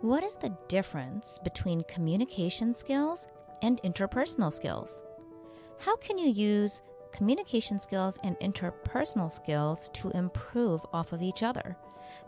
What 0.00 0.22
is 0.22 0.36
the 0.36 0.56
difference 0.68 1.40
between 1.42 1.82
communication 1.88 2.72
skills 2.72 3.26
and 3.62 3.82
interpersonal 3.82 4.52
skills? 4.52 5.02
How 5.80 5.96
can 5.96 6.18
you 6.18 6.30
use 6.30 6.82
communication 7.10 7.80
skills 7.80 8.16
and 8.22 8.38
interpersonal 8.38 9.32
skills 9.32 9.88
to 9.94 10.10
improve 10.10 10.86
off 10.92 11.12
of 11.12 11.20
each 11.20 11.42
other? 11.42 11.76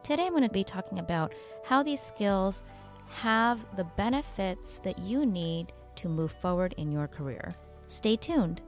Today, 0.03 0.27
I'm 0.27 0.33
going 0.33 0.43
to 0.43 0.49
be 0.49 0.65
talking 0.65 0.99
about 0.99 1.33
how 1.65 1.85
these 1.85 2.01
skills 2.01 2.65
have 3.07 3.65
the 3.77 3.85
benefits 3.85 4.79
that 4.79 4.99
you 4.99 5.25
need 5.25 5.73
to 5.95 6.09
move 6.09 6.33
forward 6.33 6.75
in 6.77 6.91
your 6.91 7.07
career. 7.07 7.55
Stay 7.87 8.17
tuned. 8.17 8.63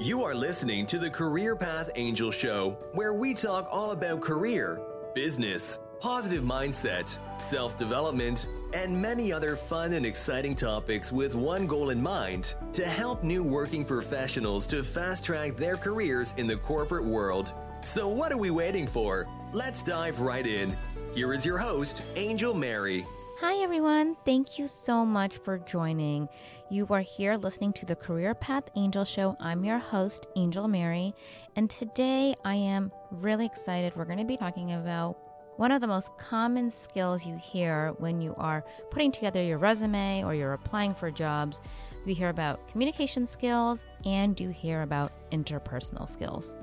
You 0.00 0.22
are 0.24 0.34
listening 0.34 0.88
to 0.88 0.98
the 0.98 1.10
Career 1.10 1.54
Path 1.54 1.92
Angel 1.94 2.32
Show, 2.32 2.76
where 2.94 3.14
we 3.14 3.32
talk 3.32 3.68
all 3.70 3.92
about 3.92 4.20
career, 4.20 4.82
business, 5.14 5.78
positive 6.04 6.44
mindset, 6.44 7.18
self 7.40 7.78
development, 7.78 8.46
and 8.74 9.00
many 9.00 9.32
other 9.32 9.56
fun 9.56 9.94
and 9.94 10.04
exciting 10.04 10.54
topics 10.54 11.10
with 11.10 11.34
one 11.34 11.66
goal 11.66 11.88
in 11.88 12.02
mind 12.02 12.56
to 12.74 12.84
help 12.84 13.24
new 13.24 13.42
working 13.42 13.86
professionals 13.86 14.66
to 14.66 14.82
fast 14.82 15.24
track 15.24 15.56
their 15.56 15.78
careers 15.78 16.34
in 16.36 16.46
the 16.46 16.58
corporate 16.58 17.06
world. 17.06 17.54
So, 17.84 18.06
what 18.06 18.32
are 18.32 18.36
we 18.36 18.50
waiting 18.50 18.86
for? 18.86 19.26
Let's 19.54 19.82
dive 19.82 20.20
right 20.20 20.46
in. 20.46 20.76
Here 21.14 21.32
is 21.32 21.42
your 21.42 21.56
host, 21.56 22.02
Angel 22.16 22.52
Mary. 22.52 23.02
Hi, 23.40 23.62
everyone. 23.62 24.14
Thank 24.26 24.58
you 24.58 24.66
so 24.66 25.06
much 25.06 25.38
for 25.38 25.58
joining. 25.58 26.28
You 26.68 26.86
are 26.90 27.00
here 27.00 27.36
listening 27.36 27.72
to 27.74 27.86
the 27.86 27.96
Career 27.96 28.34
Path 28.34 28.64
Angel 28.76 29.06
Show. 29.06 29.38
I'm 29.40 29.64
your 29.64 29.78
host, 29.78 30.26
Angel 30.36 30.68
Mary, 30.68 31.14
and 31.56 31.70
today 31.70 32.34
I 32.44 32.56
am 32.56 32.92
really 33.10 33.46
excited. 33.46 33.96
We're 33.96 34.04
going 34.04 34.18
to 34.18 34.24
be 34.24 34.36
talking 34.36 34.72
about 34.72 35.16
one 35.56 35.70
of 35.70 35.80
the 35.80 35.86
most 35.86 36.16
common 36.18 36.70
skills 36.70 37.24
you 37.24 37.36
hear 37.36 37.94
when 37.98 38.20
you 38.20 38.34
are 38.36 38.64
putting 38.90 39.12
together 39.12 39.42
your 39.42 39.58
resume 39.58 40.24
or 40.24 40.34
you're 40.34 40.52
applying 40.52 40.94
for 40.94 41.10
jobs. 41.10 41.60
You 42.04 42.14
hear 42.14 42.28
about 42.28 42.68
communication 42.68 43.24
skills 43.24 43.84
and 44.04 44.38
you 44.38 44.50
hear 44.50 44.82
about 44.82 45.12
interpersonal 45.30 46.08
skills. 46.08 46.54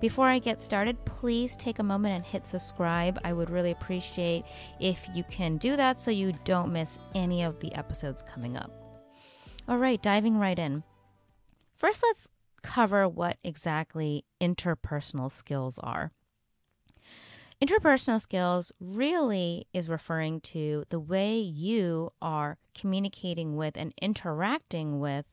Before 0.00 0.26
I 0.26 0.38
get 0.38 0.60
started, 0.60 1.04
please 1.04 1.56
take 1.56 1.78
a 1.78 1.84
moment 1.84 2.14
and 2.14 2.24
hit 2.24 2.46
subscribe. 2.46 3.20
I 3.22 3.32
would 3.32 3.50
really 3.50 3.70
appreciate 3.70 4.44
if 4.80 5.08
you 5.14 5.22
can 5.24 5.56
do 5.58 5.76
that 5.76 6.00
so 6.00 6.10
you 6.10 6.32
don't 6.44 6.72
miss 6.72 6.98
any 7.14 7.42
of 7.42 7.60
the 7.60 7.72
episodes 7.74 8.22
coming 8.22 8.56
up. 8.56 8.72
All 9.68 9.78
right, 9.78 10.00
diving 10.00 10.38
right 10.38 10.58
in. 10.58 10.82
First, 11.76 12.02
let's 12.02 12.28
cover 12.62 13.08
what 13.08 13.36
exactly 13.44 14.24
interpersonal 14.40 15.30
skills 15.30 15.78
are. 15.78 16.10
Interpersonal 17.60 18.20
skills 18.20 18.70
really 18.78 19.66
is 19.72 19.88
referring 19.88 20.40
to 20.40 20.84
the 20.90 21.00
way 21.00 21.36
you 21.38 22.12
are 22.22 22.56
communicating 22.72 23.56
with 23.56 23.76
and 23.76 23.92
interacting 24.00 25.00
with 25.00 25.26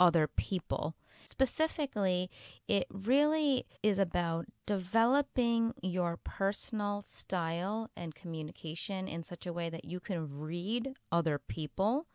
other 0.00 0.26
people. 0.26 0.96
Specifically, 1.24 2.30
it 2.66 2.88
really 2.90 3.64
is 3.80 4.00
about 4.00 4.46
developing 4.66 5.72
your 5.80 6.18
personal 6.24 7.00
style 7.02 7.90
and 7.96 8.12
communication 8.12 9.06
in 9.06 9.22
such 9.22 9.46
a 9.46 9.52
way 9.52 9.70
that 9.70 9.84
you 9.84 10.00
can 10.00 10.40
read 10.40 10.94
other 11.12 11.38
people, 11.38 12.06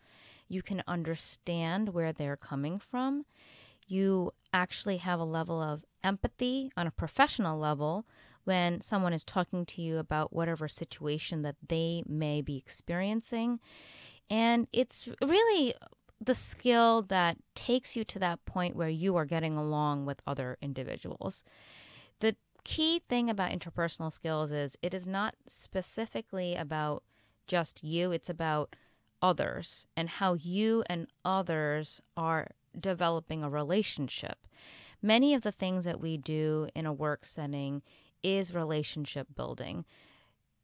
you 0.49 0.61
can 0.61 0.83
understand 0.89 1.89
where 1.89 2.11
they're 2.11 2.35
coming 2.35 2.79
from, 2.79 3.23
you 3.87 4.31
actually 4.51 4.97
have 4.97 5.21
a 5.21 5.25
level 5.25 5.61
of 5.61 5.85
empathy 6.03 6.69
on 6.75 6.85
a 6.85 6.91
professional 6.91 7.57
level 7.57 8.05
when 8.43 8.81
someone 8.81 9.13
is 9.13 9.23
talking 9.23 9.65
to 9.65 9.81
you 9.81 9.97
about 9.97 10.33
whatever 10.33 10.67
situation 10.67 11.41
that 11.43 11.55
they 11.67 12.03
may 12.07 12.41
be 12.41 12.57
experiencing. 12.57 13.59
And 14.29 14.67
it's 14.73 15.09
really 15.21 15.73
the 16.19 16.35
skill 16.35 17.01
that 17.03 17.37
takes 17.55 17.95
you 17.95 18.03
to 18.05 18.19
that 18.19 18.45
point 18.45 18.75
where 18.75 18.89
you 18.89 19.15
are 19.15 19.25
getting 19.25 19.57
along 19.57 20.05
with 20.05 20.21
other 20.25 20.57
individuals. 20.61 21.43
The 22.19 22.35
key 22.63 22.99
thing 23.09 23.29
about 23.29 23.51
interpersonal 23.51 24.11
skills 24.11 24.51
is 24.51 24.77
it 24.81 24.93
is 24.93 25.05
not 25.05 25.35
specifically 25.47 26.55
about 26.55 27.03
just 27.47 27.83
you, 27.83 28.11
it's 28.11 28.29
about 28.29 28.75
others 29.21 29.85
and 29.95 30.09
how 30.09 30.33
you 30.33 30.83
and 30.87 31.07
others 31.25 32.01
are 32.15 32.51
developing 32.79 33.43
a 33.43 33.49
relationship. 33.49 34.47
Many 35.01 35.33
of 35.33 35.41
the 35.41 35.51
things 35.51 35.85
that 35.85 35.99
we 35.99 36.17
do 36.17 36.69
in 36.73 36.85
a 36.85 36.93
work 36.93 37.25
setting 37.25 37.81
is 38.23 38.55
relationship 38.55 39.27
building. 39.35 39.85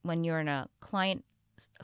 When 0.01 0.23
you're 0.23 0.39
in 0.39 0.47
a 0.47 0.69
client 0.79 1.25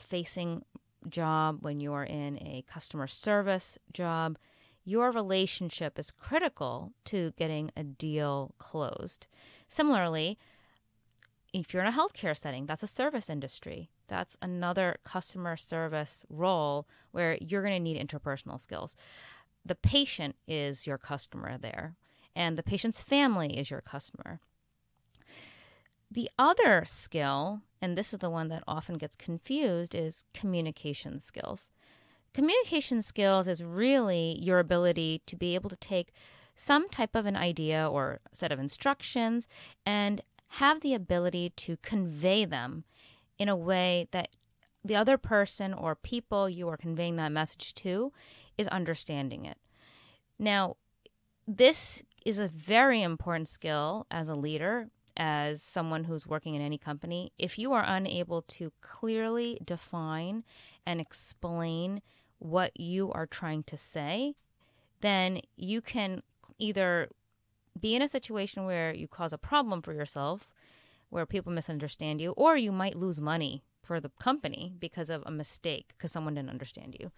facing 0.00 0.64
job, 1.08 1.58
when 1.60 1.80
you're 1.80 2.04
in 2.04 2.38
a 2.38 2.64
customer 2.66 3.06
service 3.06 3.78
job, 3.92 4.38
your 4.84 5.10
relationship 5.10 5.98
is 5.98 6.10
critical 6.10 6.92
to 7.04 7.32
getting 7.36 7.70
a 7.76 7.82
deal 7.82 8.54
closed. 8.58 9.26
Similarly, 9.68 10.38
if 11.52 11.72
you're 11.72 11.82
in 11.82 11.92
a 11.92 11.96
healthcare 11.96 12.36
setting, 12.36 12.66
that's 12.66 12.82
a 12.82 12.88
service 12.88 13.28
industry. 13.28 13.90
That's 14.08 14.36
another 14.40 14.96
customer 15.04 15.56
service 15.56 16.24
role 16.28 16.86
where 17.10 17.36
you're 17.40 17.62
going 17.62 17.74
to 17.74 17.80
need 17.80 18.00
interpersonal 18.00 18.60
skills. 18.60 18.94
The 19.64 19.74
patient 19.74 20.36
is 20.46 20.86
your 20.86 20.98
customer 20.98 21.58
there, 21.58 21.96
and 22.36 22.56
the 22.56 22.62
patient's 22.62 23.02
family 23.02 23.58
is 23.58 23.70
your 23.70 23.80
customer. 23.80 24.40
The 26.10 26.30
other 26.38 26.84
skill, 26.86 27.62
and 27.82 27.96
this 27.96 28.12
is 28.12 28.20
the 28.20 28.30
one 28.30 28.48
that 28.48 28.62
often 28.66 28.96
gets 28.96 29.16
confused, 29.16 29.94
is 29.94 30.24
communication 30.32 31.18
skills. 31.20 31.70
Communication 32.32 33.02
skills 33.02 33.48
is 33.48 33.64
really 33.64 34.38
your 34.40 34.58
ability 34.58 35.22
to 35.26 35.36
be 35.36 35.54
able 35.54 35.70
to 35.70 35.76
take 35.76 36.12
some 36.54 36.88
type 36.88 37.14
of 37.14 37.26
an 37.26 37.36
idea 37.36 37.88
or 37.88 38.20
set 38.32 38.52
of 38.52 38.58
instructions 38.58 39.48
and 39.84 40.20
have 40.48 40.80
the 40.80 40.94
ability 40.94 41.50
to 41.50 41.76
convey 41.78 42.44
them 42.44 42.84
in 43.38 43.48
a 43.48 43.56
way 43.56 44.08
that 44.12 44.28
the 44.84 44.96
other 44.96 45.18
person 45.18 45.74
or 45.74 45.94
people 45.94 46.48
you 46.48 46.68
are 46.68 46.76
conveying 46.76 47.16
that 47.16 47.32
message 47.32 47.74
to 47.74 48.12
is 48.56 48.68
understanding 48.68 49.44
it. 49.44 49.58
Now, 50.38 50.76
this 51.46 52.02
is 52.24 52.38
a 52.38 52.48
very 52.48 53.02
important 53.02 53.48
skill 53.48 54.06
as 54.10 54.28
a 54.28 54.34
leader 54.34 54.88
as 55.16 55.62
someone 55.62 56.04
who's 56.04 56.26
working 56.26 56.54
in 56.54 56.62
any 56.62 56.78
company, 56.78 57.32
if 57.38 57.58
you 57.58 57.72
are 57.72 57.84
unable 57.86 58.42
to 58.42 58.72
clearly 58.80 59.58
define 59.64 60.44
and 60.86 61.00
explain 61.00 62.02
what 62.38 62.78
you 62.78 63.10
are 63.12 63.26
trying 63.26 63.62
to 63.64 63.76
say, 63.76 64.34
then 65.00 65.40
you 65.56 65.80
can 65.80 66.22
either 66.58 67.08
be 67.78 67.94
in 67.94 68.02
a 68.02 68.08
situation 68.08 68.64
where 68.64 68.94
you 68.94 69.08
cause 69.08 69.32
a 69.32 69.38
problem 69.38 69.82
for 69.82 69.92
yourself, 69.92 70.50
where 71.10 71.26
people 71.26 71.52
misunderstand 71.52 72.20
you, 72.20 72.32
or 72.32 72.56
you 72.56 72.72
might 72.72 72.96
lose 72.96 73.20
money 73.20 73.62
for 73.82 74.00
the 74.00 74.10
company 74.18 74.74
because 74.78 75.10
of 75.10 75.22
a 75.24 75.30
mistake, 75.30 75.88
because 75.96 76.10
someone 76.10 76.34
didn't 76.34 76.50
understand 76.50 76.96
you. 76.98 77.10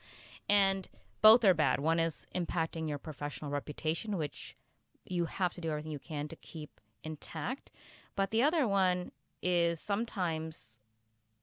And 0.48 0.88
both 1.22 1.44
are 1.44 1.54
bad. 1.54 1.80
One 1.80 1.98
is 1.98 2.26
impacting 2.34 2.88
your 2.88 2.98
professional 2.98 3.50
reputation, 3.50 4.16
which 4.16 4.56
you 5.04 5.24
have 5.24 5.52
to 5.54 5.60
do 5.60 5.70
everything 5.70 5.92
you 5.92 5.98
can 5.98 6.28
to 6.28 6.36
keep 6.36 6.80
intact. 7.08 7.70
But 8.14 8.30
the 8.30 8.42
other 8.42 8.64
one 8.66 8.98
is 9.42 9.80
sometimes 9.80 10.78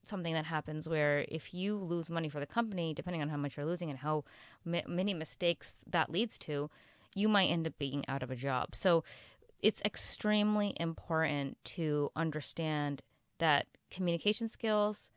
something 0.04 0.34
that 0.34 0.46
happens 0.46 0.88
where 0.88 1.26
if 1.28 1.54
you 1.54 1.78
lose 1.78 2.10
money 2.10 2.30
for 2.30 2.40
the 2.40 2.46
company, 2.58 2.94
depending 2.94 3.22
on 3.22 3.30
how 3.30 3.38
much 3.38 3.58
you're 3.58 3.66
losing 3.66 3.90
and 3.90 4.00
how 4.00 4.24
many 4.64 5.14
mistakes 5.14 5.78
that 5.96 6.12
leads 6.12 6.38
to, 6.48 6.70
you 7.16 7.28
might 7.28 7.48
end 7.48 7.66
up 7.68 7.78
being 7.80 8.04
out 8.08 8.24
of 8.24 8.30
a 8.30 8.36
job. 8.36 8.76
So 8.76 9.04
it's 9.62 9.82
extremely 9.84 10.76
important 10.80 11.58
to 11.76 12.12
understand 12.16 13.02
that 13.40 13.66
communication 13.90 14.48
skills 14.48 15.10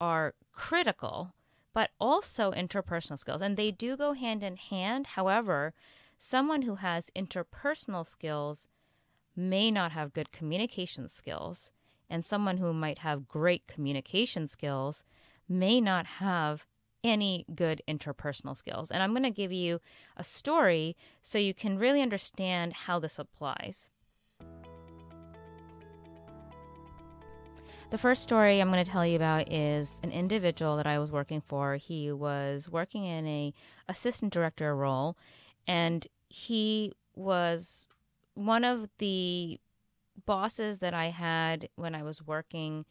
are 0.00 0.34
critical, 0.52 1.34
but 1.72 1.90
also 2.00 2.50
interpersonal 2.52 3.18
skills. 3.18 3.42
And 3.42 3.56
they 3.56 3.70
do 3.70 3.96
go 3.96 4.14
hand 4.14 4.42
in 4.42 4.56
hand. 4.56 5.08
However, 5.18 5.72
someone 6.18 6.62
who 6.62 6.76
has 6.76 7.10
interpersonal 7.16 8.04
skills 8.04 8.66
may 9.36 9.70
not 9.70 9.92
have 9.92 10.12
good 10.12 10.32
communication 10.32 11.08
skills, 11.08 11.70
and 12.10 12.24
someone 12.24 12.58
who 12.58 12.72
might 12.72 12.98
have 12.98 13.28
great 13.28 13.66
communication 13.66 14.46
skills 14.46 15.04
may 15.48 15.80
not 15.80 16.06
have 16.06 16.66
any 17.04 17.44
good 17.54 17.82
interpersonal 17.88 18.56
skills. 18.56 18.90
And 18.90 19.02
I'm 19.02 19.10
going 19.10 19.22
to 19.22 19.30
give 19.30 19.52
you 19.52 19.80
a 20.16 20.24
story 20.24 20.96
so 21.20 21.38
you 21.38 21.54
can 21.54 21.78
really 21.78 22.00
understand 22.00 22.72
how 22.72 22.98
this 22.98 23.18
applies. 23.18 23.88
The 27.90 27.98
first 27.98 28.22
story 28.22 28.58
I'm 28.58 28.70
going 28.70 28.82
to 28.82 28.90
tell 28.90 29.04
you 29.04 29.16
about 29.16 29.52
is 29.52 30.00
an 30.02 30.12
individual 30.12 30.78
that 30.78 30.86
I 30.86 30.98
was 30.98 31.12
working 31.12 31.42
for. 31.42 31.76
He 31.76 32.10
was 32.10 32.70
working 32.70 33.04
in 33.04 33.26
a 33.26 33.52
assistant 33.86 34.32
director 34.32 34.74
role 34.74 35.18
and 35.66 36.06
he 36.30 36.92
was 37.14 37.88
one 38.34 38.64
of 38.64 38.88
the 38.98 39.60
bosses 40.26 40.78
that 40.80 40.94
I 40.94 41.06
had 41.06 41.68
when 41.76 41.94
I 41.94 42.02
was 42.02 42.26
working 42.26 42.84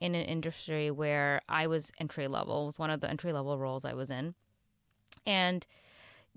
in 0.00 0.14
an 0.14 0.24
industry 0.26 0.90
where 0.90 1.40
I 1.48 1.66
was 1.66 1.90
entry 1.98 2.28
level, 2.28 2.66
was 2.66 2.78
one 2.78 2.90
of 2.90 3.00
the 3.00 3.08
entry 3.08 3.32
level 3.32 3.58
roles 3.58 3.84
I 3.84 3.94
was 3.94 4.10
in. 4.10 4.34
And 5.24 5.66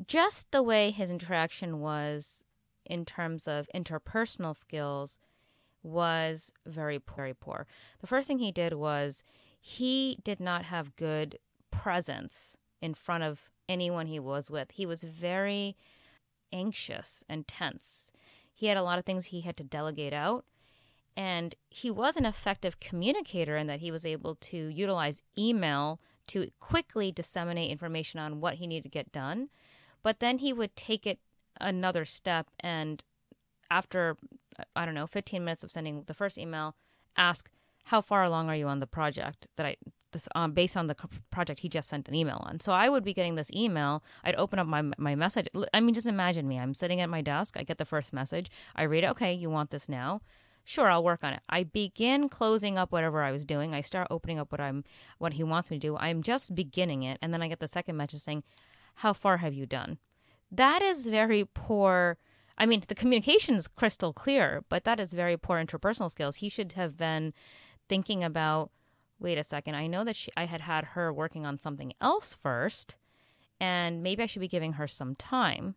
just 0.08 0.52
the 0.52 0.64
way 0.64 0.92
his 0.92 1.12
interaction 1.12 1.80
was 1.80 2.46
in 2.86 3.06
terms 3.06 3.48
of 3.48 3.70
interpersonal 3.76 4.56
skills 4.56 5.20
was 5.84 6.52
very 6.66 7.00
very 7.06 7.34
poor. 7.34 7.68
The 8.00 8.08
first 8.08 8.28
thing 8.28 8.40
he 8.40 8.52
did 8.52 8.74
was 8.74 9.24
he 9.60 10.18
did 10.24 10.40
not 10.40 10.66
have 10.66 10.96
good 10.96 11.38
presence 11.72 12.58
in 12.82 12.94
front 12.94 13.24
of 13.24 13.50
anyone 13.68 14.08
he 14.08 14.20
was 14.20 14.50
with. 14.50 14.72
He 14.72 14.86
was 14.86 15.04
very 15.04 15.76
anxious 16.52 17.24
and 17.30 17.48
tense. 17.48 18.12
He 18.60 18.66
had 18.66 18.76
a 18.76 18.84
lot 18.84 19.00
of 19.00 19.06
things 19.06 19.28
he 19.28 19.40
had 19.40 19.56
to 19.56 19.64
delegate 19.64 20.12
out. 20.12 20.44
And 21.16 21.56
he 21.70 21.90
was 21.90 22.18
an 22.18 22.26
effective 22.26 22.82
communicator 22.82 23.56
in 23.56 23.68
that 23.68 23.80
he 23.80 23.90
was 23.90 24.06
able 24.06 24.36
to 24.36 24.58
utilize 24.68 25.22
email 25.38 26.02
to 26.28 26.52
quickly 26.60 27.10
disseminate 27.10 27.72
information 27.72 28.20
on 28.20 28.42
what 28.42 28.56
he 28.56 28.68
needed 28.68 28.84
to 28.84 28.90
get 28.90 29.14
done. 29.14 29.48
But 30.04 30.20
then 30.20 30.40
he 30.40 30.52
would 30.52 30.76
take 30.76 31.08
it 31.08 31.20
another 31.62 32.04
step 32.04 32.48
and 32.60 33.02
after 33.72 34.18
I 34.76 34.86
don't 34.86 34.94
know, 34.96 35.08
15 35.08 35.42
minutes 35.42 35.64
of 35.64 35.72
sending 35.72 36.04
the 36.04 36.14
first 36.14 36.38
email, 36.38 36.76
ask 37.16 37.50
how 37.86 38.02
far 38.02 38.26
along 38.26 38.50
are 38.50 38.58
you 38.58 38.68
on 38.68 38.82
the 38.82 38.88
project 38.88 39.48
that 39.56 39.66
I 39.66 39.78
this 40.12 40.28
um, 40.36 40.52
based 40.54 40.78
on 40.78 40.88
the 40.88 40.96
project 41.30 41.62
he 41.62 41.70
just 41.70 41.90
sent 41.90 42.08
an 42.08 42.16
email 42.16 42.42
on. 42.46 42.60
So 42.60 42.74
I 42.74 42.90
would 42.90 43.04
be 43.04 43.14
getting 43.14 43.36
this 43.36 43.52
email. 43.52 44.04
I'd 44.24 44.36
open 44.36 44.60
up 44.60 44.68
my 44.68 44.84
my 44.98 45.16
message. 45.16 45.48
I 45.74 45.80
mean, 45.80 45.94
just 45.94 46.08
imagine 46.08 46.48
me. 46.48 46.60
I'm 46.60 46.74
sitting 46.74 47.02
at 47.02 47.10
my 47.10 47.22
desk. 47.22 47.56
I 47.58 47.64
get 47.64 47.78
the 47.78 47.86
first 47.86 48.14
message. 48.14 48.50
I 48.76 48.84
read 48.84 49.04
it. 49.04 49.10
Okay, 49.12 49.34
you 49.34 49.50
want 49.50 49.72
this 49.72 49.90
now? 49.90 50.22
Sure, 50.64 50.90
I'll 50.90 51.04
work 51.04 51.24
on 51.24 51.34
it. 51.34 51.42
I 51.50 51.64
begin 51.64 52.30
closing 52.30 52.78
up 52.78 52.92
whatever 52.92 53.24
I 53.24 53.32
was 53.32 53.46
doing. 53.46 53.74
I 53.74 53.82
start 53.82 54.08
opening 54.12 54.40
up 54.40 54.52
what 54.52 54.62
I'm 54.62 54.84
what 55.18 55.34
he 55.34 55.44
wants 55.44 55.72
me 55.72 55.78
to 55.78 55.88
do. 55.88 55.98
I'm 55.98 56.22
just 56.22 56.54
beginning 56.54 57.04
it, 57.04 57.18
and 57.22 57.34
then 57.34 57.42
I 57.42 57.48
get 57.48 57.60
the 57.60 57.68
second 57.68 57.98
message 57.98 58.22
saying, 58.22 58.44
"How 58.96 59.14
far 59.14 59.38
have 59.38 59.54
you 59.54 59.66
done?" 59.66 59.98
That 60.52 60.82
is 60.82 61.08
very 61.08 61.46
poor. 61.46 62.18
I 62.58 62.66
mean, 62.66 62.84
the 62.88 62.96
communication 62.96 63.56
is 63.56 63.68
crystal 63.68 64.14
clear, 64.14 64.64
but 64.70 64.84
that 64.84 65.00
is 65.00 65.14
very 65.14 65.38
poor 65.38 65.58
interpersonal 65.58 66.12
skills. 66.12 66.38
He 66.38 66.50
should 66.50 66.74
have 66.74 66.98
been 66.98 67.34
thinking 67.88 68.24
about 68.24 68.72
wait 69.20 69.38
a 69.38 69.44
second, 69.44 69.76
I 69.76 69.88
know 69.88 70.04
that 70.04 70.16
she, 70.16 70.32
I 70.38 70.46
had 70.46 70.62
had 70.62 70.86
her 70.86 71.12
working 71.12 71.46
on 71.46 71.60
something 71.60 71.94
else 72.02 72.34
first, 72.34 72.96
and 73.60 74.02
maybe 74.02 74.24
I 74.24 74.26
should 74.26 74.42
be 74.42 74.48
giving 74.48 74.74
her 74.74 74.88
some 74.88 75.16
time. 75.16 75.76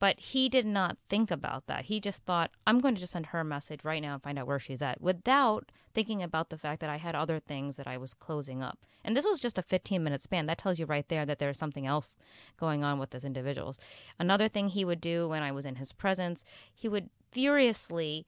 But 0.00 0.18
he 0.20 0.48
did 0.48 0.66
not 0.66 0.98
think 1.08 1.30
about 1.30 1.66
that. 1.66 1.86
He 1.86 2.00
just 2.00 2.24
thought, 2.24 2.50
I'm 2.66 2.80
going 2.80 2.94
to 2.94 3.00
just 3.00 3.12
send 3.12 3.26
her 3.26 3.40
a 3.40 3.44
message 3.44 3.84
right 3.84 4.02
now 4.02 4.14
and 4.14 4.22
find 4.22 4.38
out 4.38 4.46
where 4.46 4.58
she's 4.58 4.82
at 4.82 5.00
without 5.00 5.70
thinking 5.94 6.22
about 6.22 6.50
the 6.50 6.58
fact 6.58 6.80
that 6.80 6.90
I 6.90 6.96
had 6.96 7.14
other 7.14 7.38
things 7.38 7.76
that 7.76 7.86
I 7.86 7.96
was 7.96 8.12
closing 8.12 8.62
up. 8.62 8.78
And 9.04 9.16
this 9.16 9.24
was 9.24 9.40
just 9.40 9.58
a 9.58 9.62
15 9.62 10.02
minute 10.02 10.20
span. 10.20 10.46
That 10.46 10.58
tells 10.58 10.78
you 10.78 10.86
right 10.86 11.08
there 11.08 11.24
that 11.24 11.38
there's 11.38 11.58
something 11.58 11.86
else 11.86 12.18
going 12.58 12.82
on 12.82 12.98
with 12.98 13.10
this 13.10 13.24
individual. 13.24 13.74
Another 14.18 14.48
thing 14.48 14.68
he 14.68 14.84
would 14.84 15.00
do 15.00 15.28
when 15.28 15.42
I 15.42 15.52
was 15.52 15.64
in 15.64 15.76
his 15.76 15.92
presence, 15.92 16.44
he 16.74 16.88
would 16.88 17.08
furiously 17.30 18.26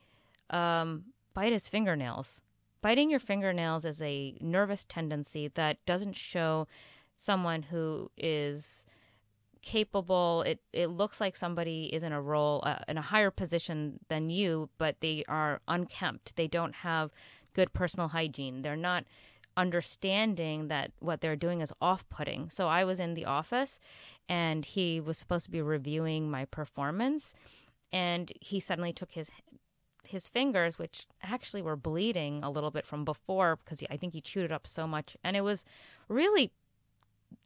um, 0.50 1.06
bite 1.34 1.52
his 1.52 1.68
fingernails 1.68 2.40
biting 2.86 3.10
your 3.10 3.18
fingernails 3.18 3.84
is 3.84 4.00
a 4.00 4.36
nervous 4.40 4.84
tendency 4.84 5.48
that 5.48 5.84
doesn't 5.86 6.14
show 6.14 6.68
someone 7.16 7.62
who 7.62 8.08
is 8.16 8.86
capable. 9.60 10.42
It 10.42 10.60
it 10.72 10.86
looks 10.86 11.20
like 11.20 11.34
somebody 11.34 11.86
is 11.92 12.04
in 12.04 12.12
a 12.12 12.22
role 12.22 12.62
uh, 12.64 12.78
in 12.86 12.96
a 12.96 13.02
higher 13.02 13.32
position 13.32 13.98
than 14.06 14.30
you 14.30 14.70
but 14.78 15.00
they 15.00 15.24
are 15.26 15.60
unkempt. 15.66 16.36
They 16.36 16.46
don't 16.46 16.76
have 16.76 17.10
good 17.54 17.72
personal 17.72 18.06
hygiene. 18.06 18.62
They're 18.62 18.76
not 18.76 19.02
understanding 19.56 20.68
that 20.68 20.92
what 21.00 21.20
they're 21.20 21.34
doing 21.34 21.62
is 21.62 21.72
off-putting. 21.80 22.50
So 22.50 22.68
i 22.68 22.84
was 22.84 23.00
in 23.00 23.14
the 23.14 23.24
office 23.24 23.80
and 24.28 24.64
he 24.64 25.00
was 25.00 25.18
supposed 25.18 25.46
to 25.46 25.50
be 25.50 25.60
reviewing 25.60 26.30
my 26.30 26.44
performance 26.44 27.34
and 27.90 28.30
he 28.40 28.60
suddenly 28.60 28.92
took 28.92 29.10
his 29.10 29.32
his 30.08 30.28
fingers, 30.28 30.78
which 30.78 31.06
actually 31.22 31.62
were 31.62 31.76
bleeding 31.76 32.42
a 32.42 32.50
little 32.50 32.70
bit 32.70 32.86
from 32.86 33.04
before 33.04 33.56
because 33.56 33.82
I 33.90 33.96
think 33.96 34.12
he 34.12 34.20
chewed 34.20 34.44
it 34.44 34.52
up 34.52 34.66
so 34.66 34.86
much. 34.86 35.16
And 35.24 35.36
it 35.36 35.42
was 35.42 35.64
really 36.08 36.52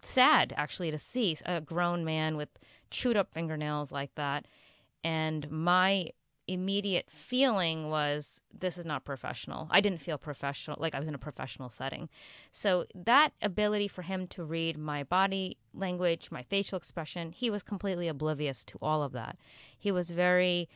sad, 0.03 0.53
actually, 0.57 0.91
to 0.91 0.99
see 0.99 1.37
a 1.45 1.61
grown 1.61 2.05
man 2.05 2.37
with 2.37 2.49
chewed 2.91 3.17
up 3.17 3.33
fingernails 3.33 3.93
like 3.93 4.15
that. 4.15 4.47
And 5.03 5.51
my 5.51 6.11
immediate 6.51 7.09
feeling 7.09 7.89
was 7.91 8.43
this 8.53 8.77
is 8.77 8.85
not 8.85 9.05
professional. 9.05 9.69
I 9.71 9.81
didn't 9.81 10.01
feel 10.01 10.19
professional, 10.19 10.77
like 10.81 10.97
I 10.97 10.99
was 10.99 11.07
in 11.07 11.15
a 11.15 11.19
professional 11.19 11.71
setting. 11.71 12.09
So 12.51 12.87
that 12.95 13.33
ability 13.41 13.87
for 13.87 14.03
him 14.03 14.27
to 14.29 14.43
read 14.43 14.77
my 14.77 15.05
body 15.05 15.59
language, 15.73 16.31
my 16.33 16.43
facial 16.43 16.77
expression, 16.77 17.31
he 17.31 17.51
was 17.51 17.63
completely 17.63 18.09
oblivious 18.09 18.65
to 18.65 18.79
all 18.83 19.05
of 19.05 19.13
that. 19.13 19.37
He 19.79 19.93
was 19.93 20.11
very 20.11 20.69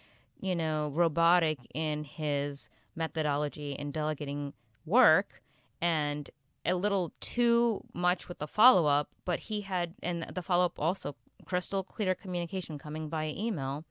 you 0.45 0.55
know, 0.55 0.91
robotic 0.93 1.59
in 1.73 2.05
his 2.05 2.69
methodology 2.95 3.73
in 3.73 3.91
delegating 3.91 4.53
work 4.85 5.43
and 5.81 6.29
a 6.67 6.75
little 6.75 7.15
too 7.21 7.83
much 7.95 8.29
with 8.29 8.41
the 8.41 8.47
follow 8.47 8.85
up, 8.85 9.09
but 9.25 9.39
he 9.39 9.63
had, 9.63 9.95
and 10.03 10.27
the 10.35 10.43
follow 10.43 10.67
up 10.67 10.79
also 10.79 11.15
crystal 11.47 11.83
clear 11.83 12.15
communication 12.15 12.77
coming 12.77 13.09
via 13.09 13.33
email, 13.35 13.85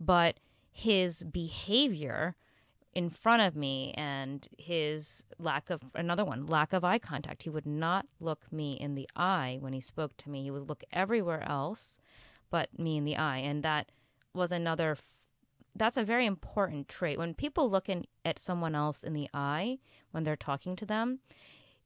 but 0.00 0.40
his 0.72 1.22
behavior 1.22 2.34
in 2.92 3.08
front 3.08 3.42
of 3.42 3.54
me 3.54 3.94
and 3.96 4.48
his 4.58 5.22
lack 5.38 5.70
of 5.70 5.80
another 5.94 6.24
one 6.24 6.44
lack 6.44 6.72
of 6.72 6.82
eye 6.82 6.98
contact. 6.98 7.44
He 7.44 7.50
would 7.50 7.66
not 7.66 8.06
look 8.18 8.52
me 8.52 8.72
in 8.72 8.96
the 8.96 9.08
eye 9.14 9.58
when 9.60 9.72
he 9.72 9.80
spoke 9.80 10.16
to 10.18 10.28
me. 10.28 10.42
He 10.42 10.50
would 10.50 10.68
look 10.68 10.82
everywhere 10.92 11.48
else 11.48 11.98
but 12.50 12.76
me 12.76 12.96
in 12.96 13.04
the 13.04 13.16
eye. 13.16 13.38
And 13.38 13.62
that 13.62 13.92
was 14.32 14.50
another 14.50 14.96
that's 15.76 15.96
a 15.96 16.04
very 16.04 16.26
important 16.26 16.88
trait. 16.88 17.18
When 17.18 17.34
people 17.34 17.70
look 17.70 17.88
in, 17.88 18.04
at 18.24 18.38
someone 18.38 18.74
else 18.74 19.02
in 19.02 19.12
the 19.12 19.28
eye 19.34 19.78
when 20.12 20.22
they're 20.22 20.36
talking 20.36 20.76
to 20.76 20.86
them, 20.86 21.20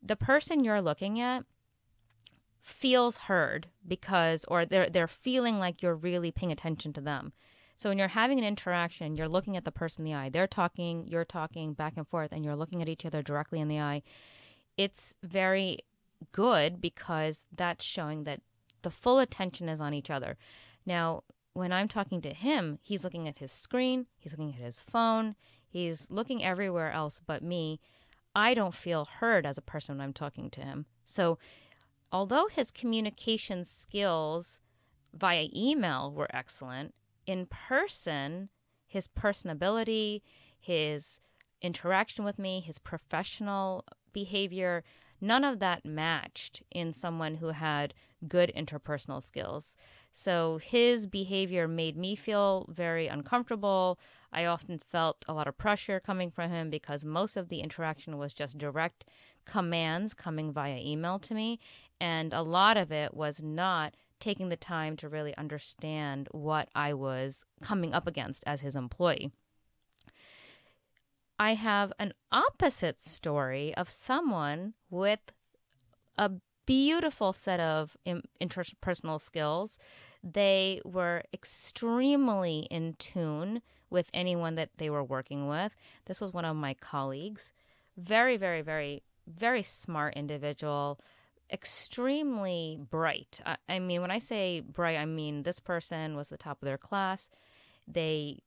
the 0.02 0.16
person 0.16 0.64
you're 0.64 0.82
looking 0.82 1.20
at 1.20 1.44
feels 2.60 3.16
heard 3.18 3.68
because 3.86 4.44
or 4.46 4.66
they're 4.66 4.90
they're 4.90 5.08
feeling 5.08 5.58
like 5.58 5.82
you're 5.82 5.94
really 5.94 6.30
paying 6.30 6.52
attention 6.52 6.92
to 6.92 7.00
them. 7.00 7.32
So 7.78 7.88
when 7.88 7.98
you're 7.98 8.08
having 8.08 8.38
an 8.38 8.44
interaction, 8.44 9.14
you're 9.14 9.28
looking 9.28 9.56
at 9.56 9.64
the 9.64 9.70
person 9.70 10.04
in 10.04 10.10
the 10.10 10.18
eye. 10.18 10.30
They're 10.30 10.48
talking, 10.48 11.06
you're 11.06 11.24
talking 11.24 11.74
back 11.74 11.94
and 11.96 12.06
forth 12.06 12.32
and 12.32 12.44
you're 12.44 12.56
looking 12.56 12.82
at 12.82 12.88
each 12.88 13.06
other 13.06 13.22
directly 13.22 13.60
in 13.60 13.68
the 13.68 13.78
eye. 13.78 14.02
It's 14.76 15.14
very 15.22 15.78
good 16.32 16.80
because 16.80 17.44
that's 17.54 17.84
showing 17.84 18.24
that 18.24 18.40
the 18.82 18.90
full 18.90 19.20
attention 19.20 19.68
is 19.68 19.80
on 19.80 19.94
each 19.94 20.10
other. 20.10 20.36
Now, 20.84 21.22
when 21.58 21.72
I'm 21.72 21.88
talking 21.88 22.20
to 22.20 22.32
him, 22.32 22.78
he's 22.80 23.02
looking 23.02 23.26
at 23.26 23.38
his 23.38 23.50
screen, 23.50 24.06
he's 24.16 24.32
looking 24.32 24.54
at 24.54 24.64
his 24.64 24.80
phone, 24.80 25.34
he's 25.68 26.08
looking 26.08 26.42
everywhere 26.44 26.92
else 26.92 27.20
but 27.24 27.42
me. 27.42 27.80
I 28.34 28.54
don't 28.54 28.74
feel 28.74 29.04
heard 29.04 29.44
as 29.44 29.58
a 29.58 29.62
person 29.62 29.96
when 29.96 30.04
I'm 30.04 30.12
talking 30.12 30.50
to 30.50 30.60
him. 30.60 30.86
So, 31.04 31.36
although 32.12 32.46
his 32.46 32.70
communication 32.70 33.64
skills 33.64 34.60
via 35.12 35.48
email 35.54 36.12
were 36.12 36.28
excellent, 36.32 36.94
in 37.26 37.46
person, 37.46 38.50
his 38.86 39.08
personability, 39.08 40.22
his 40.58 41.20
interaction 41.60 42.24
with 42.24 42.38
me, 42.38 42.60
his 42.60 42.78
professional 42.78 43.84
behavior, 44.12 44.84
none 45.20 45.44
of 45.44 45.58
that 45.60 45.84
matched 45.84 46.62
in 46.70 46.92
someone 46.92 47.36
who 47.36 47.48
had 47.48 47.94
good 48.26 48.52
interpersonal 48.56 49.22
skills. 49.22 49.76
So 50.12 50.58
his 50.62 51.06
behavior 51.06 51.68
made 51.68 51.96
me 51.96 52.16
feel 52.16 52.66
very 52.68 53.06
uncomfortable. 53.06 53.98
I 54.32 54.44
often 54.46 54.78
felt 54.78 55.24
a 55.28 55.34
lot 55.34 55.46
of 55.46 55.56
pressure 55.56 56.00
coming 56.00 56.30
from 56.30 56.50
him 56.50 56.70
because 56.70 57.04
most 57.04 57.36
of 57.36 57.48
the 57.48 57.60
interaction 57.60 58.18
was 58.18 58.34
just 58.34 58.58
direct 58.58 59.04
commands 59.44 60.14
coming 60.14 60.52
via 60.52 60.78
email 60.78 61.18
to 61.20 61.34
me. 61.34 61.60
And 62.00 62.32
a 62.32 62.42
lot 62.42 62.76
of 62.76 62.92
it 62.92 63.14
was 63.14 63.42
not 63.42 63.94
taking 64.20 64.48
the 64.48 64.56
time 64.56 64.96
to 64.96 65.08
really 65.08 65.36
understand 65.36 66.28
what 66.32 66.68
I 66.74 66.94
was 66.94 67.44
coming 67.62 67.94
up 67.94 68.06
against 68.06 68.42
as 68.46 68.60
his 68.60 68.76
employee. 68.76 69.30
I 71.38 71.54
have 71.54 71.92
an 71.98 72.12
opposite 72.32 73.00
story 73.00 73.74
of 73.74 73.88
someone 73.88 74.74
with 74.90 75.20
a 76.16 76.32
beautiful 76.66 77.32
set 77.32 77.60
of 77.60 77.96
interpersonal 78.40 79.20
skills 79.20 79.78
they 80.22 80.80
were 80.84 81.22
extremely 81.32 82.66
in 82.70 82.94
tune 82.98 83.62
with 83.90 84.10
anyone 84.12 84.56
that 84.56 84.70
they 84.76 84.90
were 84.90 85.04
working 85.04 85.48
with. 85.48 85.74
This 86.06 86.20
was 86.20 86.32
one 86.32 86.44
of 86.44 86.56
my 86.56 86.74
colleagues. 86.74 87.52
Very, 87.96 88.36
very, 88.36 88.62
very, 88.62 89.02
very 89.26 89.62
smart 89.62 90.14
individual, 90.14 90.98
extremely 91.52 92.78
bright. 92.90 93.40
I, 93.46 93.56
I 93.68 93.78
mean, 93.78 94.00
when 94.00 94.10
I 94.10 94.18
say 94.18 94.60
bright, 94.60 94.98
I 94.98 95.04
mean 95.04 95.42
this 95.42 95.60
person 95.60 96.16
was 96.16 96.28
the 96.28 96.36
top 96.36 96.60
of 96.60 96.66
their 96.66 96.78
class. 96.78 97.30
They 97.86 98.40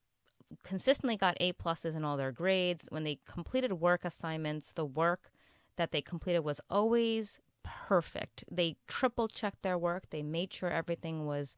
consistently 0.64 1.18
got 1.18 1.38
A 1.40 1.54
pluses 1.54 1.96
in 1.96 2.04
all 2.04 2.18
their 2.18 2.32
grades. 2.32 2.88
When 2.92 3.04
they 3.04 3.20
completed 3.28 3.74
work 3.74 4.06
assignments, 4.06 4.74
the 4.74 4.86
work 4.86 5.32
that 5.78 5.92
they 5.92 6.02
completed 6.02 6.40
was 6.42 6.62
always 6.70 7.40
perfect. 7.64 8.44
They 8.52 8.76
triple 8.88 9.28
checked 9.28 9.62
their 9.62 9.78
work, 9.78 10.10
they 10.10 10.22
made 10.22 10.54
sure 10.54 10.70
everything 10.70 11.26
was 11.26 11.56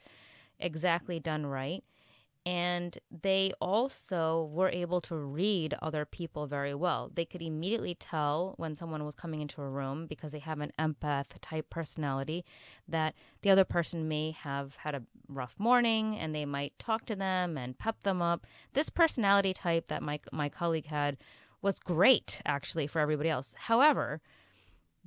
exactly 0.59 1.19
done 1.19 1.45
right. 1.45 1.83
And 2.45 2.97
they 3.09 3.53
also 3.61 4.49
were 4.51 4.69
able 4.69 4.99
to 5.01 5.15
read 5.15 5.75
other 5.81 6.03
people 6.03 6.45
very 6.45 6.75
well. 6.75 7.09
They 7.13 7.23
could 7.23 7.41
immediately 7.41 7.95
tell 7.95 8.55
when 8.57 8.75
someone 8.75 9.05
was 9.05 9.15
coming 9.15 9.41
into 9.41 9.61
a 9.61 9.69
room 9.69 10.07
because 10.07 10.33
they 10.33 10.39
have 10.39 10.59
an 10.59 10.73
empath 10.77 11.27
type 11.39 11.69
personality 11.69 12.43
that 12.87 13.15
the 13.43 13.49
other 13.49 13.63
person 13.63 14.09
may 14.09 14.31
have 14.31 14.75
had 14.75 14.93
a 14.93 15.03
rough 15.29 15.55
morning 15.57 16.17
and 16.17 16.35
they 16.35 16.43
might 16.43 16.77
talk 16.79 17.05
to 17.05 17.15
them 17.15 17.57
and 17.57 17.77
pep 17.77 18.03
them 18.03 18.21
up. 18.21 18.45
This 18.73 18.89
personality 18.89 19.53
type 19.53 19.87
that 19.87 20.03
my, 20.03 20.19
my 20.33 20.49
colleague 20.49 20.87
had 20.87 21.17
was 21.61 21.79
great 21.79 22.41
actually 22.45 22.87
for 22.87 22.99
everybody 22.99 23.29
else. 23.29 23.55
However, 23.57 24.19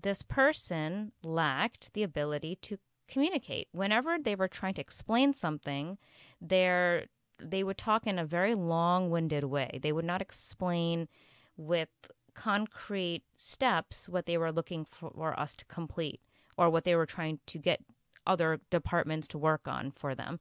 this 0.01 0.23
person 0.23 1.13
lacked 1.23 1.93
the 1.93 2.03
ability 2.03 2.57
to 2.63 2.79
communicate. 3.09 3.69
Whenever 3.73 4.17
they 4.19 4.35
were 4.35 4.49
trying 4.49 4.75
to 4.75 4.81
explain 4.81 5.33
something, 5.33 5.99
they 6.41 7.07
they 7.41 7.63
would 7.63 7.79
talk 7.79 8.07
in 8.07 8.19
a 8.19 8.25
very 8.25 8.55
long-winded 8.55 9.45
way. 9.45 9.79
They 9.83 9.93
would 9.93 10.05
not 10.05 10.23
explain 10.23 11.09
with 11.57 11.89
concrete 12.35 13.23
steps 13.37 14.09
what 14.09 14.27
they 14.27 14.37
were 14.37 14.53
looking 14.53 14.85
for 14.85 15.39
us 15.39 15.55
to 15.55 15.65
complete 15.65 16.21
or 16.57 16.71
what 16.71 16.85
they 16.85 16.95
were 16.95 17.07
trying 17.07 17.41
to 17.47 17.59
get 17.59 17.83
other 18.27 18.61
departments 18.71 19.29
to 19.29 19.39
work 19.39 19.67
on 19.67 19.91
for 19.91 20.15
them. 20.15 20.41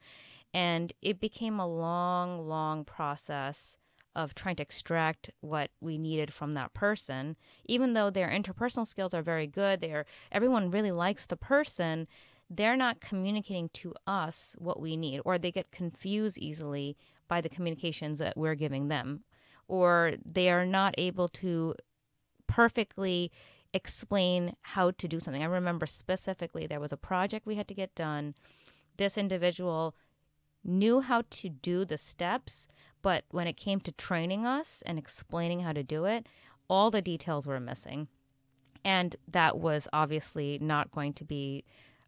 And 0.53 0.93
it 1.01 1.19
became 1.19 1.59
a 1.59 1.67
long, 1.67 2.47
long 2.47 2.85
process 2.85 3.77
of 4.15 4.33
trying 4.33 4.55
to 4.55 4.63
extract 4.63 5.29
what 5.41 5.71
we 5.81 5.97
needed 5.97 6.33
from 6.33 6.53
that 6.53 6.73
person 6.73 7.35
even 7.65 7.93
though 7.93 8.09
their 8.09 8.29
interpersonal 8.29 8.87
skills 8.87 9.13
are 9.13 9.21
very 9.21 9.45
good 9.45 9.81
they're 9.81 10.05
everyone 10.31 10.71
really 10.71 10.91
likes 10.91 11.25
the 11.25 11.35
person 11.35 12.07
they're 12.49 12.75
not 12.75 13.01
communicating 13.01 13.69
to 13.69 13.93
us 14.05 14.55
what 14.59 14.79
we 14.79 14.95
need 14.95 15.21
or 15.25 15.37
they 15.37 15.51
get 15.51 15.71
confused 15.71 16.37
easily 16.37 16.95
by 17.27 17.41
the 17.41 17.49
communications 17.49 18.19
that 18.19 18.37
we're 18.37 18.55
giving 18.55 18.87
them 18.87 19.23
or 19.67 20.13
they 20.23 20.49
are 20.49 20.65
not 20.65 20.93
able 20.97 21.27
to 21.27 21.73
perfectly 22.47 23.31
explain 23.73 24.55
how 24.61 24.91
to 24.91 25.07
do 25.07 25.19
something 25.19 25.41
i 25.41 25.47
remember 25.47 25.85
specifically 25.85 26.67
there 26.67 26.79
was 26.79 26.91
a 26.91 26.97
project 26.97 27.45
we 27.45 27.55
had 27.55 27.67
to 27.67 27.73
get 27.73 27.93
done 27.95 28.35
this 28.97 29.17
individual 29.17 29.95
knew 30.63 31.01
how 31.01 31.23
to 31.29 31.49
do 31.49 31.83
the 31.83 31.97
steps 31.97 32.67
but 33.05 33.23
when 33.29 33.45
it 33.45 33.55
came 33.55 33.79
to 33.81 33.91
training 33.91 34.47
us 34.47 34.81
and 34.83 34.97
explaining 34.97 35.59
how 35.59 35.73
to 35.73 35.83
do 35.83 36.05
it, 36.05 36.25
all 36.67 36.89
the 36.89 37.03
details 37.03 37.45
were 37.45 37.59
missing. 37.59 38.07
And 38.83 39.15
that 39.27 39.59
was 39.59 39.87
obviously 39.93 40.57
not 40.59 40.89
going 40.89 41.13
to 41.13 41.23
be 41.23 41.63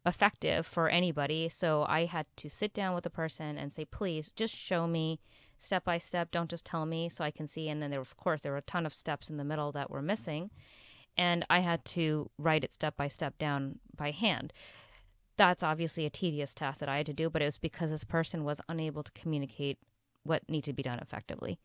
effective 0.07 0.65
for 0.65 0.89
anybody. 0.89 1.49
So 1.49 1.85
I 1.87 2.05
had 2.05 2.25
to 2.37 2.49
sit 2.49 2.73
down 2.73 2.95
with 2.95 3.03
the 3.03 3.09
person 3.09 3.57
and 3.57 3.71
say, 3.71 3.85
please 3.85 4.31
just 4.31 4.55
show 4.55 4.87
me 4.87 5.19
step 5.57 5.83
by 5.83 5.97
step. 5.97 6.31
Don't 6.31 6.49
just 6.49 6.65
tell 6.65 6.85
me 6.85 7.09
so 7.09 7.23
I 7.23 7.31
can 7.31 7.47
see. 7.47 7.67
And 7.67 7.81
then 7.81 7.91
there, 7.91 7.99
of 7.99 8.15
course, 8.15 8.41
there 8.41 8.53
were 8.53 8.59
a 8.59 8.61
ton 8.61 8.85
of 8.85 8.93
steps 8.93 9.29
in 9.29 9.37
the 9.37 9.43
middle 9.43 9.71
that 9.73 9.91
were 9.91 10.01
missing. 10.01 10.49
And 11.17 11.45
I 11.49 11.59
had 11.59 11.83
to 11.85 12.29
write 12.37 12.63
it 12.63 12.73
step 12.73 12.95
by 12.95 13.07
step 13.07 13.37
down 13.37 13.79
by 13.95 14.11
hand. 14.11 14.53
That's 15.35 15.63
obviously 15.63 16.05
a 16.05 16.09
tedious 16.09 16.53
task 16.53 16.79
that 16.79 16.89
I 16.89 16.97
had 16.97 17.05
to 17.07 17.13
do, 17.13 17.29
but 17.29 17.41
it 17.41 17.45
was 17.45 17.57
because 17.57 17.91
this 17.91 18.03
person 18.03 18.43
was 18.43 18.61
unable 18.69 19.03
to 19.03 19.11
communicate 19.11 19.77
what 20.23 20.49
needed 20.49 20.65
to 20.65 20.73
be 20.73 20.83
done 20.83 20.99
effectively. 20.99 21.59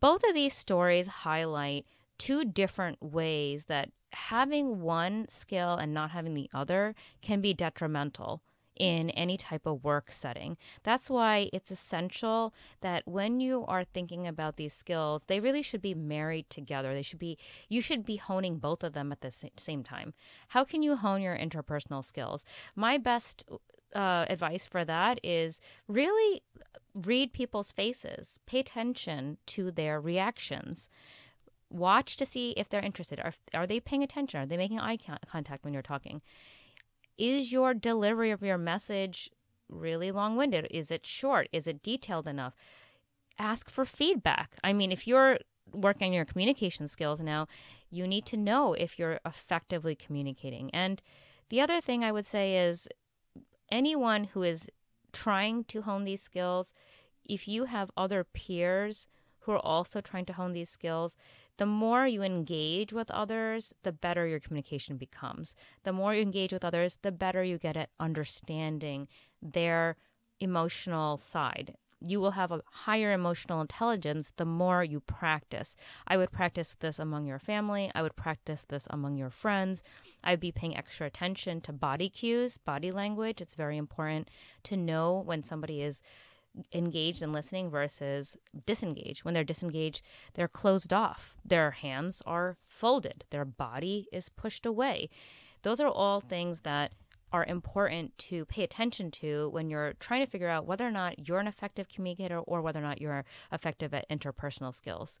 Both 0.00 0.22
of 0.26 0.34
these 0.34 0.54
stories 0.54 1.08
highlight 1.08 1.86
two 2.20 2.44
different 2.44 2.98
ways 3.02 3.64
that 3.64 3.90
having 4.12 4.82
one 4.82 5.26
skill 5.30 5.74
and 5.74 5.94
not 5.94 6.10
having 6.10 6.34
the 6.34 6.50
other 6.52 6.94
can 7.22 7.40
be 7.40 7.54
detrimental 7.54 8.42
in 8.76 9.08
any 9.10 9.38
type 9.38 9.64
of 9.64 9.82
work 9.82 10.12
setting. 10.12 10.58
That's 10.82 11.08
why 11.08 11.48
it's 11.52 11.70
essential 11.70 12.52
that 12.82 13.06
when 13.06 13.40
you 13.40 13.64
are 13.66 13.84
thinking 13.84 14.26
about 14.26 14.56
these 14.56 14.74
skills, 14.74 15.24
they 15.24 15.40
really 15.40 15.62
should 15.62 15.80
be 15.80 15.94
married 15.94 16.50
together. 16.50 16.92
They 16.92 17.02
should 17.02 17.18
be 17.18 17.38
you 17.70 17.80
should 17.80 18.04
be 18.04 18.16
honing 18.16 18.58
both 18.58 18.84
of 18.84 18.92
them 18.92 19.12
at 19.12 19.22
the 19.22 19.30
same 19.56 19.82
time. 19.82 20.12
How 20.48 20.64
can 20.64 20.82
you 20.82 20.96
hone 20.96 21.22
your 21.22 21.36
interpersonal 21.36 22.04
skills? 22.04 22.44
My 22.76 22.98
best 22.98 23.44
uh, 23.94 24.26
advice 24.28 24.66
for 24.66 24.84
that 24.84 25.20
is 25.24 25.58
really 25.88 26.42
read 26.94 27.32
people's 27.32 27.72
faces, 27.72 28.40
pay 28.46 28.60
attention 28.60 29.38
to 29.46 29.70
their 29.70 30.00
reactions. 30.00 30.90
Watch 31.70 32.16
to 32.16 32.26
see 32.26 32.50
if 32.56 32.68
they're 32.68 32.80
interested. 32.80 33.20
Are, 33.20 33.32
are 33.54 33.66
they 33.66 33.80
paying 33.80 34.02
attention? 34.02 34.40
Are 34.40 34.46
they 34.46 34.56
making 34.56 34.80
eye 34.80 34.98
contact 35.26 35.64
when 35.64 35.72
you're 35.72 35.82
talking? 35.82 36.20
Is 37.16 37.52
your 37.52 37.74
delivery 37.74 38.30
of 38.30 38.42
your 38.42 38.58
message 38.58 39.30
really 39.68 40.10
long 40.10 40.36
winded? 40.36 40.66
Is 40.70 40.90
it 40.90 41.06
short? 41.06 41.48
Is 41.52 41.66
it 41.66 41.82
detailed 41.82 42.26
enough? 42.26 42.54
Ask 43.38 43.70
for 43.70 43.84
feedback. 43.84 44.56
I 44.64 44.72
mean, 44.72 44.90
if 44.90 45.06
you're 45.06 45.38
working 45.72 46.08
on 46.08 46.12
your 46.12 46.24
communication 46.24 46.88
skills 46.88 47.20
now, 47.20 47.46
you 47.90 48.06
need 48.06 48.26
to 48.26 48.36
know 48.36 48.74
if 48.74 48.98
you're 48.98 49.20
effectively 49.24 49.94
communicating. 49.94 50.70
And 50.72 51.00
the 51.48 51.60
other 51.60 51.80
thing 51.80 52.04
I 52.04 52.12
would 52.12 52.26
say 52.26 52.56
is 52.56 52.88
anyone 53.70 54.24
who 54.24 54.42
is 54.42 54.68
trying 55.12 55.64
to 55.64 55.82
hone 55.82 56.04
these 56.04 56.22
skills, 56.22 56.72
if 57.24 57.46
you 57.46 57.64
have 57.64 57.90
other 57.96 58.24
peers 58.24 59.06
who 59.40 59.52
are 59.52 59.64
also 59.64 60.00
trying 60.00 60.24
to 60.26 60.32
hone 60.32 60.52
these 60.52 60.70
skills, 60.70 61.16
the 61.56 61.66
more 61.66 62.06
you 62.06 62.22
engage 62.22 62.92
with 62.92 63.10
others, 63.10 63.74
the 63.82 63.92
better 63.92 64.26
your 64.26 64.40
communication 64.40 64.96
becomes. 64.96 65.54
The 65.82 65.92
more 65.92 66.14
you 66.14 66.22
engage 66.22 66.52
with 66.52 66.64
others, 66.64 66.98
the 67.02 67.12
better 67.12 67.44
you 67.44 67.58
get 67.58 67.76
at 67.76 67.90
understanding 67.98 69.08
their 69.42 69.96
emotional 70.40 71.16
side. 71.16 71.74
You 72.02 72.18
will 72.18 72.30
have 72.30 72.50
a 72.50 72.62
higher 72.64 73.12
emotional 73.12 73.60
intelligence 73.60 74.32
the 74.36 74.46
more 74.46 74.82
you 74.82 75.00
practice. 75.00 75.76
I 76.06 76.16
would 76.16 76.32
practice 76.32 76.74
this 76.80 76.98
among 76.98 77.26
your 77.26 77.38
family. 77.38 77.90
I 77.94 78.00
would 78.00 78.16
practice 78.16 78.64
this 78.64 78.86
among 78.88 79.18
your 79.18 79.28
friends. 79.28 79.82
I'd 80.24 80.40
be 80.40 80.50
paying 80.50 80.74
extra 80.74 81.06
attention 81.06 81.60
to 81.60 81.74
body 81.74 82.08
cues, 82.08 82.56
body 82.56 82.90
language. 82.90 83.42
It's 83.42 83.54
very 83.54 83.76
important 83.76 84.30
to 84.62 84.78
know 84.78 85.22
when 85.26 85.42
somebody 85.42 85.82
is 85.82 86.00
engaged 86.72 87.22
in 87.22 87.32
listening 87.32 87.70
versus 87.70 88.36
disengaged. 88.66 89.24
When 89.24 89.34
they're 89.34 89.44
disengaged, 89.44 90.02
they're 90.34 90.48
closed 90.48 90.92
off. 90.92 91.34
Their 91.44 91.72
hands 91.72 92.22
are 92.26 92.56
folded. 92.66 93.24
Their 93.30 93.44
body 93.44 94.08
is 94.12 94.28
pushed 94.28 94.66
away. 94.66 95.08
Those 95.62 95.80
are 95.80 95.88
all 95.88 96.20
things 96.20 96.60
that 96.60 96.92
are 97.32 97.44
important 97.44 98.16
to 98.18 98.44
pay 98.46 98.64
attention 98.64 99.10
to 99.10 99.48
when 99.50 99.70
you're 99.70 99.92
trying 100.00 100.24
to 100.24 100.30
figure 100.30 100.48
out 100.48 100.66
whether 100.66 100.86
or 100.86 100.90
not 100.90 101.28
you're 101.28 101.38
an 101.38 101.46
effective 101.46 101.88
communicator 101.88 102.38
or 102.40 102.60
whether 102.60 102.80
or 102.80 102.82
not 102.82 103.00
you're 103.00 103.24
effective 103.52 103.94
at 103.94 104.08
interpersonal 104.08 104.74
skills. 104.74 105.20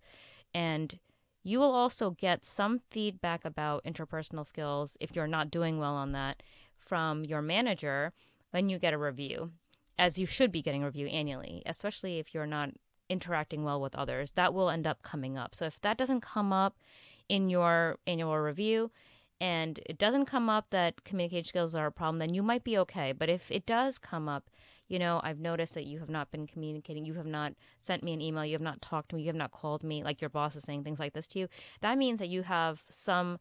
And 0.52 0.98
you 1.42 1.60
will 1.60 1.72
also 1.72 2.10
get 2.10 2.44
some 2.44 2.80
feedback 2.90 3.44
about 3.44 3.84
interpersonal 3.84 4.46
skills 4.46 4.96
if 5.00 5.14
you're 5.14 5.28
not 5.28 5.50
doing 5.50 5.78
well 5.78 5.94
on 5.94 6.12
that 6.12 6.42
from 6.76 7.24
your 7.24 7.42
manager 7.42 8.12
when 8.50 8.68
you 8.68 8.78
get 8.78 8.92
a 8.92 8.98
review 8.98 9.52
as 9.98 10.18
you 10.18 10.26
should 10.26 10.52
be 10.52 10.62
getting 10.62 10.82
review 10.82 11.06
annually, 11.06 11.62
especially 11.66 12.18
if 12.18 12.34
you're 12.34 12.46
not 12.46 12.70
interacting 13.08 13.64
well 13.64 13.80
with 13.80 13.94
others. 13.94 14.32
That 14.32 14.54
will 14.54 14.70
end 14.70 14.86
up 14.86 15.02
coming 15.02 15.36
up. 15.36 15.54
So 15.54 15.66
if 15.66 15.80
that 15.80 15.98
doesn't 15.98 16.20
come 16.22 16.52
up 16.52 16.76
in 17.28 17.50
your 17.50 17.98
annual 18.06 18.38
review 18.38 18.90
and 19.40 19.80
it 19.86 19.98
doesn't 19.98 20.26
come 20.26 20.48
up 20.48 20.70
that 20.70 21.04
communication 21.04 21.44
skills 21.44 21.74
are 21.74 21.86
a 21.86 21.92
problem, 21.92 22.18
then 22.18 22.34
you 22.34 22.42
might 22.42 22.64
be 22.64 22.78
okay. 22.78 23.12
But 23.12 23.28
if 23.28 23.50
it 23.50 23.66
does 23.66 23.98
come 23.98 24.28
up, 24.28 24.50
you 24.88 24.98
know, 24.98 25.20
I've 25.22 25.38
noticed 25.38 25.74
that 25.74 25.86
you 25.86 26.00
have 26.00 26.10
not 26.10 26.30
been 26.32 26.46
communicating, 26.46 27.04
you 27.04 27.14
have 27.14 27.26
not 27.26 27.54
sent 27.78 28.02
me 28.02 28.12
an 28.12 28.20
email, 28.20 28.44
you 28.44 28.52
have 28.52 28.60
not 28.60 28.82
talked 28.82 29.10
to 29.10 29.16
me, 29.16 29.22
you 29.22 29.28
have 29.28 29.36
not 29.36 29.52
called 29.52 29.84
me, 29.84 30.02
like 30.02 30.20
your 30.20 30.30
boss 30.30 30.56
is 30.56 30.64
saying 30.64 30.82
things 30.82 30.98
like 30.98 31.12
this 31.12 31.28
to 31.28 31.38
you, 31.38 31.48
that 31.80 31.96
means 31.96 32.18
that 32.18 32.28
you 32.28 32.42
have 32.42 32.84
some 32.90 33.38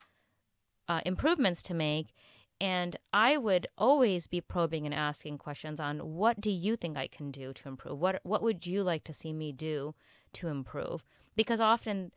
uh, 0.87 1.01
improvements 1.05 1.63
to 1.63 1.73
make 1.73 2.13
and 2.61 2.97
I 3.13 3.37
would 3.37 3.67
always 3.77 4.27
be 4.27 4.41
probing 4.41 4.85
and 4.85 4.93
asking 4.93 5.37
questions 5.37 5.79
on 5.79 5.99
what 5.99 6.41
do 6.41 6.51
you 6.51 6.75
think 6.75 6.97
I 6.97 7.07
can 7.07 7.31
do 7.31 7.53
to 7.53 7.69
improve? 7.69 7.99
What 7.99 8.19
what 8.23 8.43
would 8.43 8.65
you 8.65 8.83
like 8.83 9.03
to 9.05 9.13
see 9.13 9.33
me 9.33 9.51
do 9.51 9.95
to 10.33 10.49
improve? 10.49 11.03
Because 11.35 11.61
often 11.61 12.11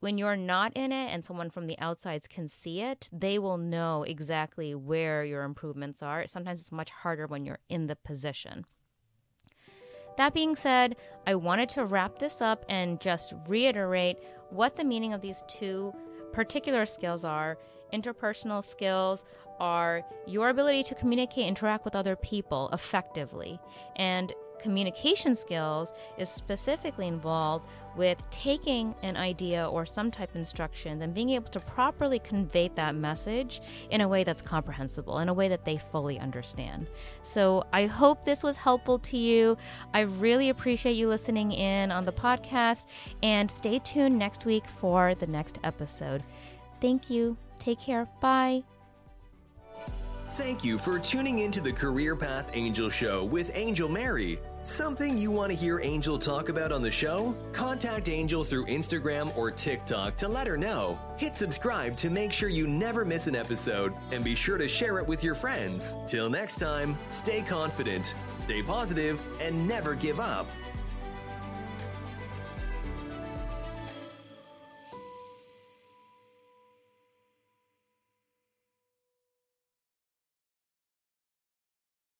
when 0.00 0.18
you're 0.18 0.36
not 0.36 0.72
in 0.76 0.92
it 0.92 1.10
and 1.12 1.24
someone 1.24 1.50
from 1.50 1.66
the 1.66 1.78
outsides 1.78 2.26
can 2.26 2.48
see 2.48 2.80
it, 2.80 3.08
they 3.10 3.38
will 3.38 3.56
know 3.56 4.02
exactly 4.02 4.74
where 4.74 5.24
your 5.24 5.44
improvements 5.44 6.02
are. 6.02 6.26
Sometimes 6.26 6.60
it's 6.60 6.72
much 6.72 6.90
harder 6.90 7.26
when 7.26 7.46
you're 7.46 7.60
in 7.70 7.86
the 7.86 7.96
position. 7.96 8.66
That 10.16 10.34
being 10.34 10.56
said, 10.56 10.96
I 11.26 11.36
wanted 11.36 11.68
to 11.70 11.86
wrap 11.86 12.18
this 12.18 12.42
up 12.42 12.64
and 12.68 13.00
just 13.00 13.32
reiterate 13.48 14.18
what 14.50 14.76
the 14.76 14.84
meaning 14.84 15.14
of 15.14 15.22
these 15.22 15.42
two 15.48 15.94
particular 16.32 16.84
skills 16.84 17.24
are 17.24 17.56
interpersonal 17.94 18.62
skills 18.62 19.24
are 19.60 20.02
your 20.26 20.48
ability 20.48 20.82
to 20.84 20.94
communicate, 20.94 21.46
interact 21.46 21.84
with 21.84 21.96
other 21.96 22.16
people 22.16 22.70
effectively. 22.72 23.58
And 23.96 24.32
communication 24.64 25.36
skills 25.36 25.92
is 26.16 26.28
specifically 26.30 27.06
involved 27.06 27.68
with 27.96 28.18
taking 28.30 28.94
an 29.02 29.14
idea 29.14 29.68
or 29.68 29.84
some 29.84 30.10
type 30.10 30.30
of 30.30 30.36
instructions 30.36 31.02
and 31.02 31.12
being 31.12 31.30
able 31.30 31.50
to 31.50 31.60
properly 31.60 32.18
convey 32.18 32.70
that 32.74 32.94
message 32.94 33.60
in 33.90 34.00
a 34.00 34.08
way 34.08 34.24
that's 34.24 34.40
comprehensible, 34.40 35.18
in 35.18 35.28
a 35.28 35.34
way 35.34 35.48
that 35.48 35.66
they 35.66 35.76
fully 35.76 36.18
understand. 36.18 36.86
So 37.20 37.64
I 37.74 37.84
hope 37.84 38.24
this 38.24 38.42
was 38.42 38.56
helpful 38.56 38.98
to 39.00 39.18
you. 39.18 39.58
I 39.92 40.00
really 40.00 40.48
appreciate 40.48 40.96
you 40.96 41.08
listening 41.08 41.52
in 41.52 41.92
on 41.92 42.06
the 42.06 42.12
podcast 42.12 42.86
and 43.22 43.50
stay 43.50 43.78
tuned 43.80 44.18
next 44.18 44.46
week 44.46 44.66
for 44.66 45.14
the 45.14 45.26
next 45.26 45.58
episode. 45.62 46.22
Thank 46.80 47.10
you. 47.10 47.36
Take 47.58 47.80
care. 47.80 48.08
Bye. 48.20 48.64
Thank 50.34 50.64
you 50.64 50.78
for 50.78 50.98
tuning 50.98 51.38
into 51.38 51.60
the 51.60 51.72
Career 51.72 52.16
Path 52.16 52.50
Angel 52.54 52.90
Show 52.90 53.24
with 53.24 53.52
Angel 53.54 53.88
Mary. 53.88 54.40
Something 54.64 55.16
you 55.16 55.30
want 55.30 55.52
to 55.52 55.56
hear 55.56 55.78
Angel 55.78 56.18
talk 56.18 56.48
about 56.48 56.72
on 56.72 56.82
the 56.82 56.90
show? 56.90 57.36
Contact 57.52 58.08
Angel 58.08 58.42
through 58.42 58.66
Instagram 58.66 59.34
or 59.36 59.52
TikTok 59.52 60.16
to 60.16 60.26
let 60.26 60.48
her 60.48 60.56
know. 60.56 60.98
Hit 61.18 61.36
subscribe 61.36 61.96
to 61.98 62.10
make 62.10 62.32
sure 62.32 62.48
you 62.48 62.66
never 62.66 63.04
miss 63.04 63.28
an 63.28 63.36
episode 63.36 63.94
and 64.10 64.24
be 64.24 64.34
sure 64.34 64.58
to 64.58 64.66
share 64.66 64.98
it 64.98 65.06
with 65.06 65.22
your 65.22 65.36
friends. 65.36 65.96
Till 66.08 66.28
next 66.28 66.56
time, 66.56 66.98
stay 67.06 67.40
confident, 67.40 68.16
stay 68.34 68.60
positive, 68.60 69.22
and 69.40 69.68
never 69.68 69.94
give 69.94 70.18
up. 70.18 70.48